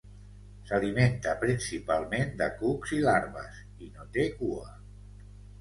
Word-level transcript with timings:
S'alimenta 0.69 1.35
principalment 1.43 2.33
de 2.41 2.49
cucs 2.63 2.97
i 2.97 3.03
larves 3.05 3.63
i 3.89 3.91
no 3.99 4.11
té 4.17 4.29
cua. 4.41 4.73